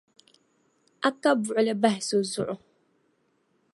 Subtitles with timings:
[1.07, 2.55] A ka buɣuli bahi so zuɣu.